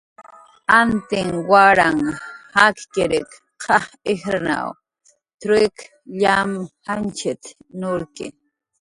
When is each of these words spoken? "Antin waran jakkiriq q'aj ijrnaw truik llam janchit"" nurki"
"Antin 0.81 1.29
waran 1.51 1.99
jakkiriq 2.55 3.29
q'aj 3.61 3.87
ijrnaw 4.15 4.67
truik 5.41 5.75
llam 6.19 6.51
janchit"" 6.85 7.43
nurki" 7.79 8.27